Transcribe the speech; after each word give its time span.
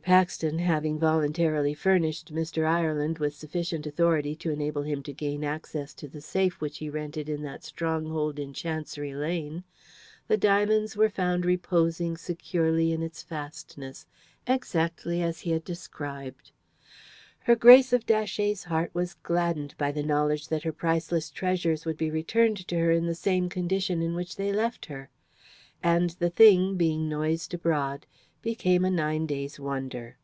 Paxton 0.00 0.60
having 0.60 0.96
voluntarily 0.96 1.74
furnished 1.74 2.32
Mr. 2.32 2.64
Ireland 2.64 3.18
with 3.18 3.34
sufficient 3.34 3.84
authority 3.84 4.36
to 4.36 4.50
enable 4.50 4.82
him 4.82 5.02
to 5.02 5.12
gain 5.12 5.42
access 5.42 5.92
to 5.94 6.06
the 6.06 6.20
safe 6.20 6.60
which 6.60 6.78
he 6.78 6.88
rented 6.88 7.28
in 7.28 7.42
that 7.42 7.64
stronghold 7.64 8.38
in 8.38 8.54
Chancery 8.54 9.12
Lane, 9.12 9.64
the 10.28 10.36
diamonds 10.36 10.96
were 10.96 11.10
found 11.10 11.44
reposing 11.44 12.16
securely 12.16 12.92
in 12.92 13.02
its 13.02 13.24
fastnesses, 13.24 14.06
exactly 14.46 15.20
as 15.20 15.40
he 15.40 15.50
had 15.50 15.64
described. 15.64 16.52
Her 17.40 17.56
Grace 17.56 17.92
of 17.92 18.06
Datchet's 18.06 18.64
heart 18.64 18.92
was 18.94 19.14
gladdened 19.14 19.74
by 19.78 19.90
the 19.90 20.04
knowledge 20.04 20.46
that 20.46 20.62
her 20.62 20.72
priceless 20.72 21.28
treasures 21.28 21.84
would 21.84 21.96
be 21.98 22.08
returned 22.10 22.68
to 22.68 22.76
her 22.78 22.92
in 22.92 23.06
the 23.06 23.16
same 23.16 23.48
condition 23.48 24.00
in 24.00 24.14
which 24.14 24.36
they 24.36 24.52
left 24.52 24.86
her. 24.86 25.10
And 25.82 26.10
the 26.10 26.30
thing, 26.30 26.76
being 26.76 27.08
noised 27.08 27.52
abroad, 27.52 28.06
became 28.40 28.84
a 28.84 28.90
nine 28.90 29.26
days' 29.26 29.58
wonder. 29.60 30.16